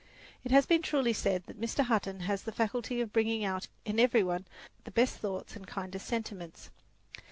It 0.43 0.49
has 0.51 0.65
been 0.65 0.81
truly 0.81 1.13
said 1.13 1.43
that 1.45 1.61
Mr. 1.61 1.83
Hutton 1.83 2.21
has 2.21 2.41
the 2.41 2.51
faculty 2.51 3.01
of 3.01 3.13
bringing 3.13 3.45
out 3.45 3.67
in 3.85 3.99
every 3.99 4.23
one 4.23 4.47
the 4.83 4.89
best 4.89 5.17
thoughts 5.17 5.55
and 5.55 5.67
kindest 5.67 6.07
sentiments. 6.07 6.71